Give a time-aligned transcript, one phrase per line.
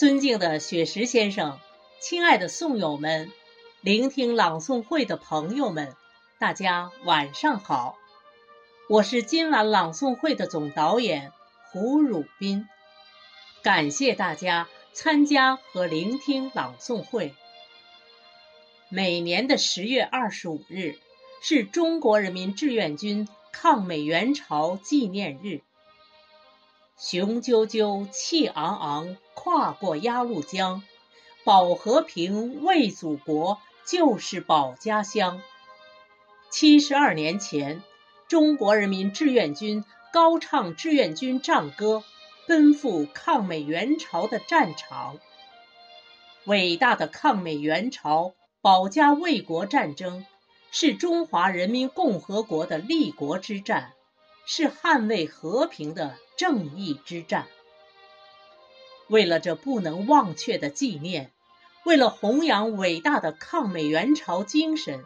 [0.00, 1.60] 尊敬的雪石先生，
[2.00, 3.30] 亲爱的诵友们，
[3.82, 5.94] 聆听朗诵会的朋友们，
[6.38, 7.98] 大家晚上好！
[8.88, 11.32] 我是今晚朗诵会的总导演
[11.70, 12.66] 胡汝斌，
[13.62, 17.34] 感谢大家参加和聆听朗诵会。
[18.88, 20.98] 每年的十月二十五日
[21.42, 25.60] 是中国人民志愿军抗美援朝纪念日。
[27.00, 30.82] 雄赳赳，气昂昂，跨过鸭绿江，
[31.44, 35.40] 保和平，卫祖国，就是保家乡。
[36.50, 37.82] 七十二年前，
[38.28, 39.82] 中国人民志愿军
[40.12, 42.04] 高唱志愿军战歌，
[42.46, 45.18] 奔赴抗美援朝的战场。
[46.44, 50.26] 伟大的抗美援朝、保家卫国战争，
[50.70, 53.94] 是中华人民共和国的立国之战。
[54.46, 57.46] 是捍卫和平的正义之战。
[59.08, 61.32] 为了这不能忘却的纪念，
[61.84, 65.04] 为了弘扬伟大的抗美援朝精神，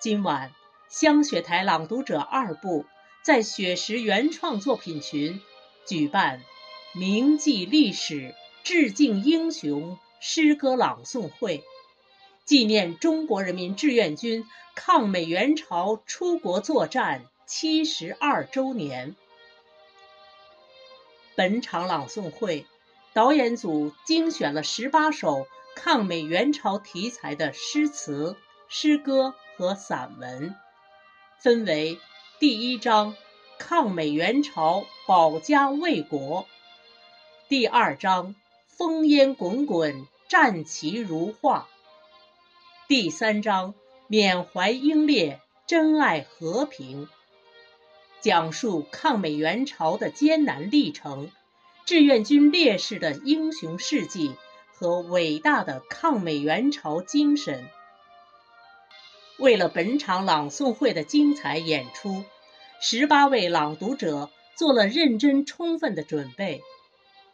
[0.00, 0.52] 今晚
[0.88, 2.86] 香雪台朗读者二部
[3.22, 5.40] 在雪石原创作品群
[5.86, 6.42] 举办
[6.94, 8.34] “铭记历史，
[8.64, 11.62] 致敬英雄”诗歌朗诵会，
[12.44, 17.26] 纪念中国人民志愿军抗美援朝出国作战。
[17.46, 19.14] 七十二周年，
[21.36, 22.64] 本场朗诵会
[23.12, 30.54] 导演组精选了十八首抗美援朝题材的诗词、诗歌和散文，
[31.38, 32.00] 分为
[32.40, 33.14] 第一章
[33.58, 36.46] “抗美援朝保家卫国”，
[37.50, 38.34] 第二章
[38.78, 41.68] “烽烟滚滚，战旗如画”，
[42.88, 43.74] 第三章
[44.08, 47.06] “缅怀英烈，珍爱和平”。
[48.24, 51.30] 讲述抗美援朝的艰难历程，
[51.84, 54.34] 志愿军烈士的英雄事迹
[54.72, 57.68] 和伟大的抗美援朝精神。
[59.38, 62.24] 为了本场朗诵会的精彩演出，
[62.80, 66.62] 十八位朗读者做了认真充分的准备。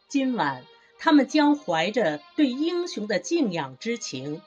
[0.09, 0.65] 今晚，
[0.99, 4.43] 他们将怀着对英雄的敬仰之情，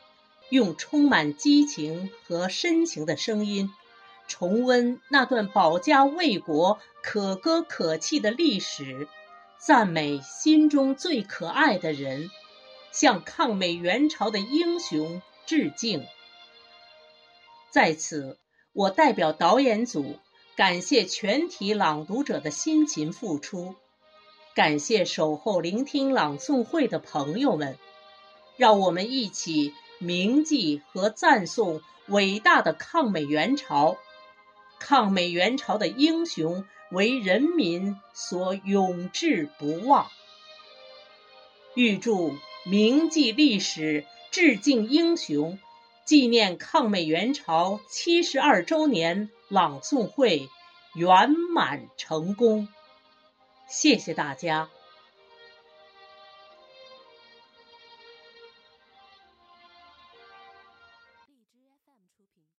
[0.50, 3.72] 用充满激情和深情的声音。
[4.34, 9.08] 重温那段保家卫国、可歌可泣的历史，
[9.60, 12.32] 赞美心中最可爱的人，
[12.92, 16.04] 向抗美援朝的英雄致敬。
[17.70, 18.40] 在此，
[18.74, 20.18] 我代表导演组
[20.56, 23.76] 感谢全体朗读者的辛勤付出，
[24.56, 27.78] 感谢守候聆听朗诵会的朋友们，
[28.58, 33.96] 让我们一起铭记和赞颂伟大的抗美援朝。
[34.86, 40.12] 抗美援朝的英雄为人民所永志不忘。
[41.74, 42.36] 预祝
[42.66, 45.58] 铭记历史、致敬英雄、
[46.04, 50.50] 纪念抗美援朝七十二周年朗诵会
[50.94, 52.68] 圆满成功！
[53.70, 54.70] 谢谢大家。